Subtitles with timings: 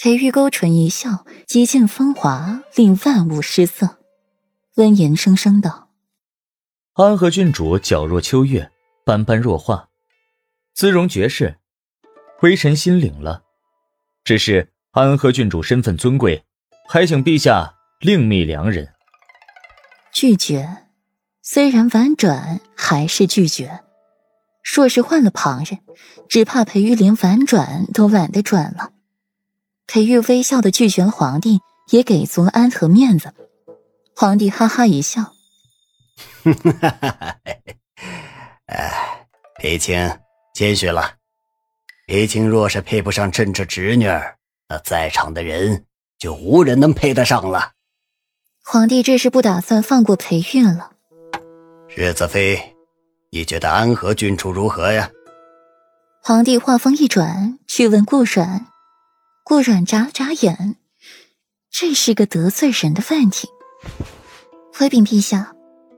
[0.00, 3.98] 裴玉勾唇一笑，极尽风华，令万物失色，
[4.76, 5.88] 温言声声道
[6.94, 8.70] ：“安和郡主皎若秋月，
[9.04, 9.88] 般般若画，
[10.72, 11.56] 姿容绝世，
[12.42, 13.42] 微臣心领了。
[14.22, 16.44] 只是安和郡主身份尊贵，
[16.88, 18.94] 还请陛下另觅良人。”
[20.14, 20.84] 拒绝，
[21.42, 23.80] 虽然婉转，还是拒绝。
[24.62, 25.80] 若是换了旁人，
[26.28, 28.87] 只怕裴玉连婉转都懒得转了。
[29.88, 31.60] 裴玉微笑的拒绝了皇帝，
[31.90, 33.32] 也给足了安和面子。
[34.14, 35.32] 皇帝哈哈一笑：
[38.66, 39.26] “哎，
[39.58, 40.18] 裴青
[40.54, 41.14] 谦虚了。
[42.06, 44.36] 裴青若是配不上朕这侄女儿，
[44.68, 45.86] 那在场的人
[46.18, 47.72] 就无人能配得上了。”
[48.62, 50.92] 皇帝这是不打算放过裴玉了。
[51.88, 52.76] 世子妃，
[53.30, 55.10] 你觉得安和郡主如何呀？
[56.22, 58.66] 皇帝话锋一转，去问顾阮。
[59.48, 60.76] 顾阮眨了眨眼，
[61.70, 63.48] 这是个得罪人的问题。
[64.74, 65.54] 回禀陛下，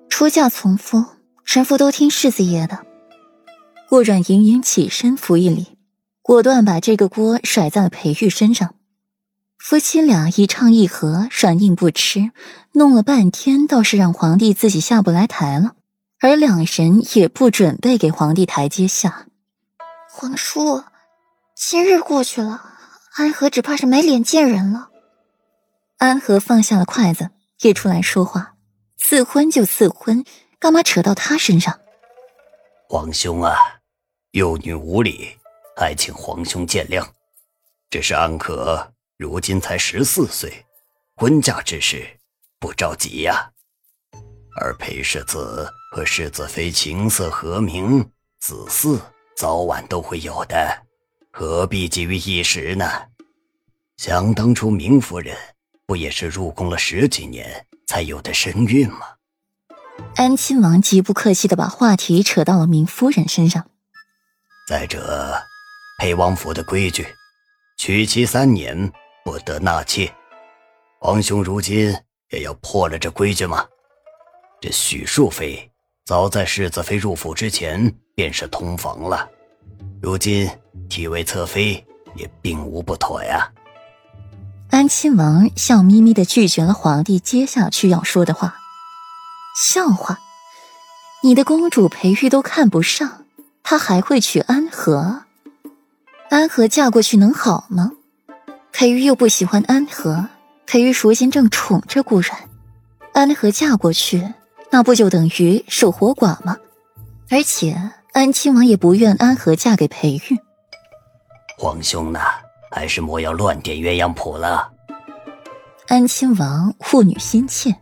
[0.09, 1.05] 出嫁从夫，
[1.45, 2.87] 臣妇都听世子爷的。
[3.89, 5.77] 顾阮盈盈起身扶一礼，
[6.23, 8.77] 果断把这个锅甩在了裴玉身上。
[9.59, 12.31] 夫妻俩一唱一和，软硬不吃，
[12.75, 15.73] 弄了半天倒是让皇帝自己下不来台了，
[16.21, 19.27] 而两人也不准备给皇帝台阶下。
[20.09, 20.85] 皇叔，
[21.57, 22.63] 今日过去了，
[23.17, 24.91] 安和只怕是没脸见人了。
[25.99, 27.31] 安和放下了筷子，
[27.61, 28.55] 也出来说话
[28.97, 30.25] ：“赐婚就赐婚，
[30.59, 31.79] 干嘛扯到他身上？”
[32.89, 33.57] 皇兄啊，
[34.33, 35.37] 幼女无礼，
[35.77, 37.07] 还请皇兄见谅。
[37.91, 38.93] 只是安可。
[39.17, 40.65] 如今才十四岁，
[41.15, 42.19] 婚嫁之事
[42.59, 43.51] 不着急呀。
[44.59, 48.99] 而裴世子和世子妃情色和鸣，子嗣
[49.37, 50.87] 早晚都会有的，
[51.31, 52.85] 何必急于一时呢？
[53.97, 55.37] 想当初明夫人
[55.87, 59.07] 不也是入宫了十几年才有的身孕吗？
[60.17, 63.71] 安亲王极不客气的把话题扯到了明夫人身上。
[64.67, 65.43] 再者，
[65.99, 67.07] 裴王府的规矩，
[67.77, 68.93] 娶妻三年。
[69.23, 70.11] 不得纳妾，
[70.99, 71.95] 皇兄如今
[72.31, 73.69] 也要破了这规矩吗？
[74.63, 75.71] 这许淑妃
[76.07, 79.31] 早在世子妃入府之前便是同房了，
[80.03, 80.49] 如今
[80.89, 81.85] 替位侧妃
[82.15, 83.51] 也并无不妥呀。
[84.71, 88.57] 安亲王笑眯眯的拒绝了皇帝接下去要说的话。
[89.57, 90.19] 笑话，
[91.23, 93.25] 你的公主裴玉都看不上，
[93.63, 95.25] 他还会娶安和？
[96.31, 97.93] 安和嫁过去能好吗？
[98.73, 100.29] 裴玉又不喜欢安和，
[100.67, 102.49] 裴玉如今正宠着顾然，
[103.13, 104.33] 安和嫁过去，
[104.71, 106.57] 那不就等于守活寡吗？
[107.29, 110.37] 而且安亲王也不愿安和嫁给裴玉。
[111.57, 112.21] 皇兄呢，
[112.71, 114.73] 还是莫要乱点鸳鸯谱了。
[115.87, 117.77] 安亲王护女心切，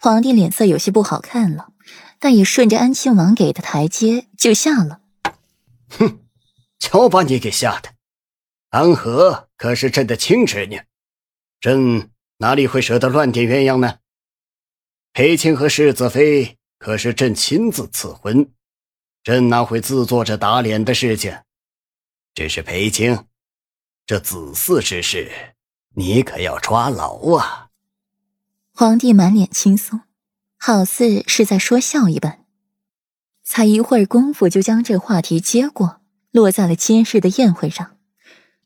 [0.00, 1.68] 皇帝脸色有些不好看了，
[2.18, 5.00] 但也顺着安亲王给的台阶就下了。
[5.90, 6.18] 哼，
[6.78, 7.90] 瞧把你给吓的！
[8.70, 10.80] 安和可是朕的亲侄女，
[11.60, 13.98] 朕哪里会舍得乱点鸳鸯呢？
[15.12, 18.48] 裴青和世子妃可是朕亲自赐婚，
[19.22, 21.40] 朕哪会自做这打脸的事情？
[22.34, 23.26] 只是裴青，
[24.06, 25.54] 这子嗣之事，
[25.94, 27.68] 你可要抓牢啊！
[28.72, 30.00] 皇帝满脸轻松，
[30.58, 32.46] 好似是在说笑一般，
[33.44, 36.00] 才一会儿功夫就将这话题接过，
[36.30, 37.98] 落在了今日的宴会上。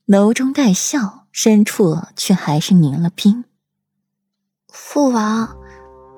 [0.07, 3.45] 眸中带笑，深处却还是凝了冰。
[4.69, 5.57] 父王，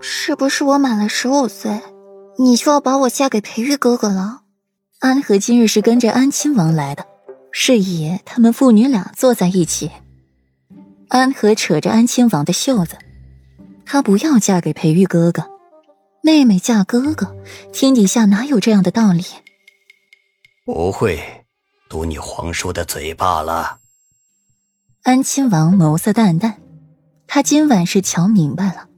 [0.00, 1.80] 是不是我满了十五岁，
[2.38, 4.42] 你就要把我嫁给裴玉哥哥了？
[4.98, 7.06] 安和今日是跟着安亲王来的，
[7.52, 9.90] 是以他们父女俩坐在一起。
[11.08, 12.98] 安和扯着安亲王的袖子，
[13.84, 15.50] 她不要嫁给裴玉哥哥，
[16.22, 17.36] 妹妹嫁哥哥，
[17.72, 19.24] 天底下哪有这样的道理？
[20.64, 21.22] 不会。
[21.88, 23.78] 堵你皇叔的嘴罢了。
[25.04, 26.60] 安亲王眸色淡淡，
[27.28, 28.88] 他今晚是瞧明白了，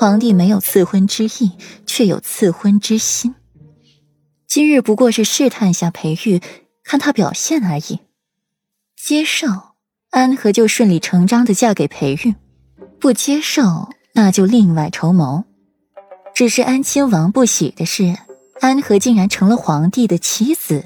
[0.00, 1.52] 皇帝没有赐婚之意，
[1.84, 3.34] 却有赐婚之心。
[4.48, 6.40] 今日不过是试探一下裴玉，
[6.82, 8.00] 看他表现而已。
[8.96, 9.46] 接受，
[10.08, 12.32] 安和就顺理成章的嫁给裴玉；
[12.98, 15.44] 不接受，那就另外筹谋。
[16.34, 18.16] 只是安亲王不喜的是，
[18.62, 20.82] 安和竟然成了皇帝的妻子。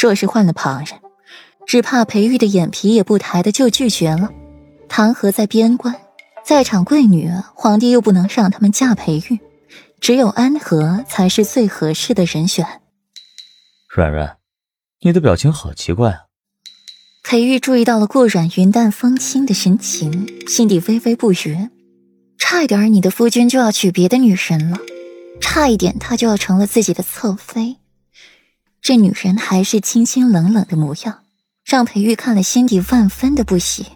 [0.00, 1.00] 若是换了旁人，
[1.66, 4.30] 只怕裴玉的眼皮也不抬的就拒绝了。
[4.88, 5.92] 唐和在边关，
[6.44, 9.40] 在场贵女，皇帝又不能让他们嫁裴玉，
[9.98, 12.82] 只有安和才是最合适的人选。
[13.88, 14.36] 软软，
[15.00, 16.18] 你的表情好奇怪啊！
[17.22, 21.70] 裴玉注意到了顾软云淡风轻的神情，心底微微不悦。
[22.36, 24.78] 差一点，你的夫君就要娶别的女人了，
[25.40, 27.78] 差一点，他就要成了自己的侧妃。
[28.82, 31.20] 这女人还是清清冷冷的模样，
[31.64, 33.86] 让裴玉看了心底万分的不喜。